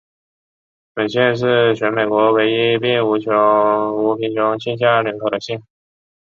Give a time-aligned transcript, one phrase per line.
[0.95, 5.61] 本县是全美国唯一并无贫穷线下人口的县。